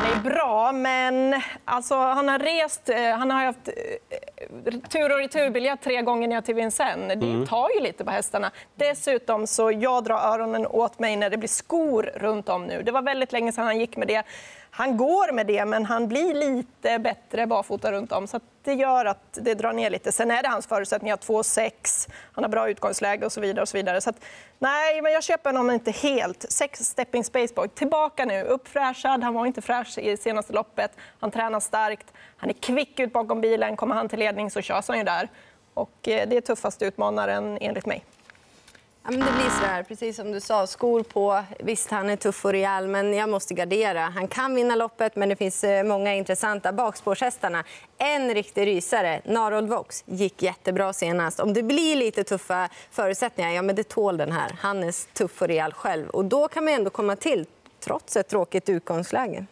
Han 0.06 0.18
är 0.20 0.24
bra, 0.30 0.72
men 0.72 1.42
alltså, 1.66 1.96
han 1.96 2.28
har 2.30 2.40
rest... 2.40 2.90
eh, 2.90 3.18
Han 3.18 3.32
har 3.32 3.46
haft 3.46 3.68
eh, 3.68 4.74
tur 4.90 5.12
och 5.12 5.18
returbiljett 5.18 5.82
tre 5.82 6.02
gånger 6.02 6.28
ner 6.28 6.42
till 6.42 6.56
Vincennes. 6.56 7.20
Det 7.20 7.46
tar 7.50 7.70
ju 7.76 7.80
lite 7.82 8.06
på 8.06 8.12
hästarna. 8.12 8.52
Dessutom 8.76 9.48
så 9.48 9.72
jag 9.72 10.04
drar 10.04 10.16
öronen 10.34 10.68
åt 10.68 11.00
mig 11.00 11.16
när 11.16 11.30
det 11.30 11.38
blir 11.38 11.50
skor 11.50 12.12
runt 12.16 12.50
om 12.50 12.66
nu. 12.66 12.84
Det 12.84 12.92
var 12.92 13.02
väldigt 13.02 13.32
länge 13.32 13.52
sedan 13.52 13.66
han 13.66 13.80
gick 13.80 13.98
med 13.98 14.08
det. 14.08 14.24
Han 14.72 14.98
går 14.98 15.32
med 15.34 15.48
det, 15.48 15.66
men 15.66 15.86
han 15.86 16.08
blir 16.08 16.34
lite 16.34 17.00
bättre 17.00 17.48
barfota 17.48 17.92
runt 17.92 18.12
om. 18.12 18.28
Så 18.28 18.40
det 18.66 18.74
gör 18.74 19.06
att 19.06 19.34
det 19.42 19.54
drar 19.54 19.74
ner 19.74 19.90
lite. 19.90 20.12
Sen 20.12 20.32
är 20.32 20.44
det 20.44 20.50
hans 20.50 20.68
förutsättningar 20.68 21.18
2-6. 21.18 22.10
Han 22.32 22.44
har 22.44 22.52
bra 22.52 22.70
utgångsläge 22.70 23.26
och 23.26 23.32
så 23.32 23.42
vidare. 23.42 23.62
Och 23.62 23.70
så 23.70 23.78
vidare. 23.78 24.02
Så 24.02 24.10
att, 24.10 24.24
nej, 24.60 25.02
men 25.02 25.12
jag 25.12 25.24
köper 25.24 25.50
honom 25.50 25.72
inte 25.72 25.92
helt. 25.92 26.52
Sex 26.52 26.80
stepping 26.80 27.24
spaceboy. 27.24 27.68
Tillbaka 27.68 28.26
nu, 28.26 28.42
uppfräschad. 28.44 29.24
Han 29.24 29.34
var 29.34 29.46
inte 29.46 29.62
fräsch 29.62 29.98
i 29.98 30.18
senaste 30.18 30.54
loppet. 30.54 30.92
Han 31.20 31.32
tränar 31.32 31.60
starkt. 31.60 32.14
Han 32.38 32.50
är 32.50 32.54
kvick 32.54 33.00
ut 33.00 33.14
bakom 33.14 33.42
bilen. 33.42 33.76
Kommer 33.76 33.96
han 33.96 34.10
till 34.10 34.20
ledning 34.20 34.52
så 34.52 34.62
körs 34.62 34.88
han 34.88 34.98
ju 34.98 35.04
där. 35.04 35.30
Och 35.74 36.08
eh, 36.08 36.28
det 36.30 36.38
är 36.38 36.42
tuffaste 36.42 36.86
utmanaren 36.86 37.58
enligt 37.62 37.86
mig. 37.86 38.04
Ja, 39.08 39.12
men 39.12 39.20
det 39.20 39.32
blir 39.32 39.50
så 39.50 39.66
här, 39.66 39.84
precis 39.84 40.16
som 40.16 40.32
du 40.32 40.40
sa. 40.40 40.68
Skor 40.68 41.04
på. 41.04 41.44
Visst, 41.60 41.92
han 41.92 42.10
är 42.10 42.16
tuff 42.16 42.46
och 42.46 42.52
rejäl, 42.52 42.88
men 42.88 43.14
jag 43.14 43.30
måste 43.30 43.54
gardera. 43.54 44.00
Han 44.00 44.28
kan 44.28 44.56
vinna 44.56 44.76
loppet, 44.76 45.16
men 45.16 45.30
det 45.30 45.36
finns 45.36 45.64
eh, 45.64 45.84
många 45.84 46.14
intressanta 46.14 46.74
bakspårshästarna. 46.74 47.64
En 47.98 48.34
riktig 48.34 48.68
rysare, 48.68 49.22
Narold 49.26 49.70
Vox, 49.70 50.04
gick 50.08 50.42
jättebra 50.42 50.94
senast. 50.94 51.40
Om 51.40 51.54
det 51.54 51.64
blir 51.64 51.96
lite 51.96 52.24
tuffa 52.24 52.70
förutsättningar, 52.92 53.52
ja, 53.52 53.62
men 53.62 53.76
det 53.76 53.84
tål 53.84 54.18
den 54.18 54.32
här. 54.32 54.56
Han 54.60 54.84
är 54.84 55.14
tuff 55.14 55.42
och 55.42 55.48
rejäl 55.48 55.74
själv. 55.74 56.10
Och 56.10 56.26
då 56.26 56.48
kan 56.48 56.66
man 56.66 56.74
ändå 56.74 56.90
komma 56.90 57.16
till, 57.16 57.46
trots 57.80 58.18
ett 58.18 58.28
tråkigt 58.28 58.70
utgångsläge. 58.70 59.46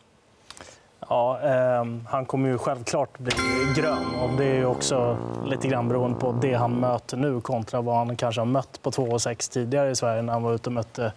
Ja, 1.09 1.39
eh, 1.43 1.85
han 2.07 2.25
kommer 2.25 2.49
ju 2.49 2.57
självklart 2.57 3.19
bli 3.19 3.33
grön. 3.75 4.15
Och 4.21 4.37
det 4.37 4.45
är 4.45 4.55
ju 4.55 4.65
också 4.65 5.17
lite 5.45 5.67
grann 5.67 5.87
beroende 5.87 6.19
på 6.19 6.31
det 6.31 6.53
han 6.53 6.71
möter 6.71 7.17
nu 7.17 7.41
kontra 7.41 7.81
vad 7.81 7.95
han 7.95 8.15
kanske 8.15 8.41
har 8.41 8.45
mött 8.45 8.81
på 8.81 8.91
2 8.91 9.19
6 9.19 9.49
tidigare 9.49 9.91
i 9.91 9.95
Sverige 9.95 10.21
när 10.21 10.33
han 10.33 10.43
var 10.43 10.53
ute 10.53 10.69
och 10.69 10.73
mötte 10.73 11.13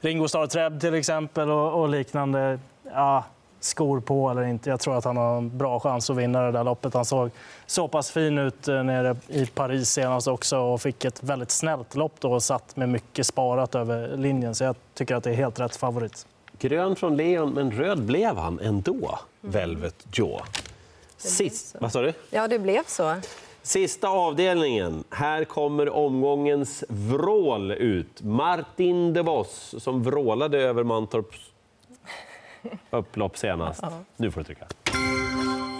Ringo 0.00 0.28
Starr 0.28 0.46
Treb 0.46 0.80
till 0.80 0.94
exempel 0.94 1.50
och, 1.50 1.80
och 1.80 1.88
liknande. 1.88 2.58
Ja, 2.92 3.24
skor 3.60 4.00
på 4.00 4.30
eller 4.30 4.42
inte. 4.42 4.70
Jag 4.70 4.80
tror 4.80 4.98
att 4.98 5.04
han 5.04 5.16
har 5.16 5.36
en 5.36 5.58
bra 5.58 5.80
chans 5.80 6.10
att 6.10 6.16
vinna 6.16 6.42
det 6.42 6.52
där 6.52 6.64
loppet. 6.64 6.94
Han 6.94 7.04
såg 7.04 7.30
så 7.66 7.88
pass 7.88 8.10
fin 8.10 8.38
ut 8.38 8.68
eh, 8.68 8.82
nere 8.82 9.16
i 9.28 9.46
Paris 9.46 9.90
senast 9.90 10.28
också 10.28 10.58
och 10.58 10.80
fick 10.80 11.04
ett 11.04 11.22
väldigt 11.22 11.50
snällt 11.50 11.94
lopp 11.94 12.12
då 12.18 12.32
och 12.32 12.42
satt 12.42 12.76
med 12.76 12.88
mycket 12.88 13.26
sparat 13.26 13.74
över 13.74 14.16
linjen. 14.16 14.54
Så 14.54 14.64
jag 14.64 14.76
tycker 14.94 15.14
att 15.14 15.24
det 15.24 15.30
är 15.30 15.34
helt 15.34 15.60
rätt 15.60 15.76
favorit. 15.76 16.26
Grön 16.64 16.96
från 16.96 17.16
Leon, 17.16 17.52
men 17.54 17.70
röd 17.70 18.02
blev 18.02 18.36
han 18.36 18.60
ändå, 18.60 19.18
Velvet 19.40 20.06
Joe. 20.12 20.40
Sist, 21.16 21.76
vad 21.80 21.92
sa 21.92 22.02
du? 22.02 22.12
Ja, 22.30 22.48
det 22.48 22.58
blev 22.58 22.82
så. 22.86 23.14
Sista 23.62 24.08
avdelningen. 24.08 25.04
Här 25.10 25.44
kommer 25.44 25.88
omgångens 25.88 26.84
vrål 26.88 27.70
ut. 27.70 28.22
Martin 28.22 29.12
de 29.12 29.22
Vos 29.22 29.74
som 29.78 30.02
vrålade 30.02 30.58
över 30.58 30.82
Mantorps 30.84 31.38
upplopp 32.90 33.38
senast. 33.38 33.82
Nu 34.16 34.30
får 34.30 34.40
du 34.40 34.44
trycka. 34.44 34.66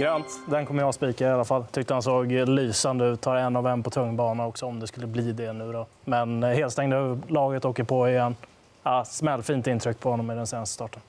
Grönt, 0.00 0.26
den 0.50 0.66
kommer 0.66 0.82
jag 0.82 0.94
spika 0.94 1.28
i 1.28 1.30
alla 1.30 1.44
fall. 1.44 1.64
Tyckte 1.64 1.94
han 1.94 2.02
såg 2.02 2.32
lysande 2.32 3.04
ut. 3.04 3.20
Tar 3.20 3.36
en 3.36 3.56
av 3.56 3.66
en 3.66 3.82
på 3.82 3.90
tung 3.90 4.16
bana 4.16 4.46
också 4.46 4.66
om 4.66 4.80
det 4.80 4.86
skulle 4.86 5.06
bli 5.06 5.32
det 5.32 5.52
nu 5.52 5.72
då. 5.72 5.86
Men 6.04 6.42
eh, 6.42 6.50
helstängda 6.50 7.18
laget 7.28 7.64
åker 7.64 7.84
på 7.84 8.08
igen. 8.08 8.36
Ja, 8.84 9.04
smällfint 9.04 9.66
intryck 9.66 10.00
på 10.00 10.10
honom 10.10 10.30
i 10.30 10.34
den 10.34 10.46
senaste 10.46 10.74
starten. 10.74 11.00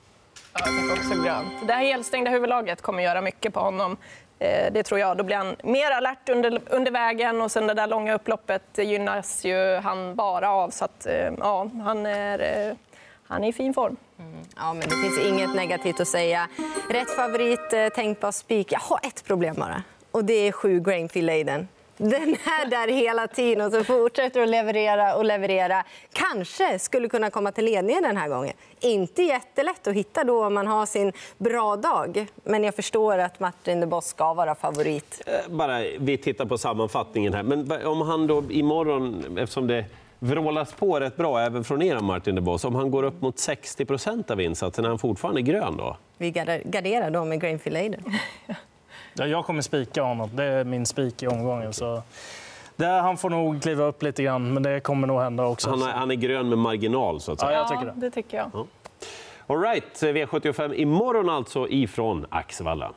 Ja, 0.52 0.60
också 0.92 1.22
grönt. 1.24 1.48
Det 1.66 1.72
här 1.72 1.80
helstängda 1.84 2.30
huvudlaget 2.30 2.82
kommer 2.82 3.02
göra 3.02 3.20
mycket 3.20 3.54
på 3.54 3.60
honom. 3.60 3.96
Eh, 4.38 4.72
Det 4.72 4.82
tror 4.82 5.00
jag. 5.00 5.16
Då 5.16 5.24
blir 5.24 5.36
han 5.36 5.56
mer 5.64 5.90
alert 5.90 6.28
under, 6.28 6.60
under 6.70 6.90
vägen 6.90 7.40
och 7.42 7.50
sen 7.52 7.66
det 7.66 7.74
där 7.74 7.86
långa 7.86 8.14
upploppet 8.14 8.62
gynnas 8.78 9.44
ju 9.44 9.76
han 9.76 10.14
bara 10.14 10.50
av. 10.50 10.70
Så 10.70 10.84
att, 10.84 11.06
eh, 11.06 11.32
ja, 11.38 11.70
han 11.84 12.06
är, 12.06 12.68
eh, 12.68 12.76
han 13.26 13.44
är 13.44 13.48
i 13.48 13.52
fin 13.52 13.74
form. 13.74 13.96
Ja, 14.56 14.72
men 14.72 14.80
det 14.88 14.94
finns 14.96 15.18
inget 15.26 15.54
negativt 15.54 16.00
att 16.00 16.08
säga. 16.08 16.48
Rätt 16.90 17.10
favorit, 17.10 17.94
tänkbar 17.94 18.30
spik. 18.32 18.72
Jag 18.72 18.80
har 18.80 19.00
ett 19.02 19.24
problem 19.24 19.54
bara. 19.58 19.82
Och 20.10 20.24
det 20.24 20.34
är 20.48 20.52
sju 20.52 20.80
Grainfield 20.80 21.30
Aiden. 21.30 21.68
Den 21.98 22.22
är 22.34 22.70
där 22.70 22.88
hela 22.88 23.26
tiden 23.26 23.66
och 23.66 23.72
så 23.72 23.84
fortsätter 23.84 24.42
att 24.42 24.48
leverera 24.48 25.16
och 25.16 25.24
leverera. 25.24 25.84
Kanske 26.12 26.78
skulle 26.78 27.08
kunna 27.08 27.30
komma 27.30 27.52
till 27.52 27.64
ledningen 27.64 28.02
den 28.02 28.16
här 28.16 28.28
gången. 28.28 28.52
Inte 28.80 29.22
jättelätt 29.22 29.86
att 29.86 29.94
hitta 29.94 30.24
då 30.24 30.46
om 30.46 30.54
man 30.54 30.66
har 30.66 30.86
sin 30.86 31.12
bra 31.38 31.76
dag. 31.76 32.26
Men 32.44 32.64
jag 32.64 32.74
förstår 32.74 33.18
att 33.18 33.40
Martin 33.40 33.80
de 33.80 33.86
Boss 33.86 34.06
ska 34.06 34.34
vara 34.34 34.54
favorit. 34.54 35.22
Eh, 35.26 35.32
Bara, 35.50 35.78
vi 35.98 36.18
tittar 36.18 36.44
på 36.44 36.58
sammanfattningen 36.58 37.34
här. 37.34 37.42
Men 37.42 37.86
om 37.86 38.00
han 38.00 38.26
då 38.26 38.42
imorgon, 38.50 39.38
eftersom 39.38 39.66
det 39.66 39.84
vrålas 40.18 40.72
på 40.72 41.00
rätt 41.00 41.16
bra 41.16 41.40
även 41.40 41.64
från 41.64 41.82
er 41.82 41.98
Martin 41.98 42.34
de 42.34 42.40
Vos, 42.44 42.64
om 42.64 42.74
han 42.74 42.90
går 42.90 43.02
upp 43.02 43.20
mot 43.22 43.38
60 43.38 43.84
procent 43.84 44.30
av 44.30 44.40
insatsen, 44.40 44.84
är 44.84 44.88
han 44.88 44.98
fortfarande 44.98 45.42
grön 45.42 45.76
då? 45.76 45.96
Vi 46.18 46.30
garderar 46.64 47.10
då 47.10 47.24
med 47.24 47.40
Grainfield 47.40 47.76
Aiden. 47.76 48.04
Ja, 49.18 49.26
jag 49.26 49.44
kommer 49.44 49.62
spika 49.62 50.02
honom. 50.02 50.30
Det 50.32 50.44
är 50.44 50.64
min 50.64 50.86
spik 50.86 51.22
i 51.22 51.26
omgången. 51.26 51.72
Så 51.72 52.02
det, 52.76 52.86
han 52.86 53.16
får 53.16 53.30
nog 53.30 53.62
kliva 53.62 53.84
upp 53.84 54.02
lite 54.02 54.22
grann, 54.22 54.54
men 54.54 54.62
det 54.62 54.80
kommer 54.80 55.06
nog 55.06 55.20
hända 55.20 55.46
också. 55.46 55.70
Han 55.70 55.82
är, 55.82 55.92
han 55.92 56.10
är 56.10 56.14
grön 56.14 56.48
med 56.48 56.58
marginal 56.58 57.20
så 57.20 57.32
att 57.32 57.40
säga. 57.40 57.52
Ja, 57.52 57.58
jag 57.58 57.68
tycker 57.68 57.86
ja, 57.86 57.92
det. 57.94 58.00
det 58.00 58.10
tycker 58.10 58.36
jag. 58.36 58.66
All 59.46 59.60
right, 59.60 60.02
V75 60.02 60.74
imorgon 60.74 61.28
alltså 61.28 61.68
ifrån 61.68 62.26
Axevalla. 62.30 62.92